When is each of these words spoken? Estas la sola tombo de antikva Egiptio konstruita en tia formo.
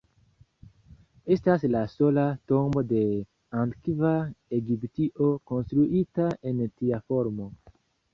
Estas 1.33 1.65
la 1.73 1.81
sola 1.95 2.23
tombo 2.51 2.81
de 2.91 3.01
antikva 3.63 4.13
Egiptio 4.61 5.29
konstruita 5.53 6.27
en 6.53 6.63
tia 6.81 7.01
formo. 7.13 7.47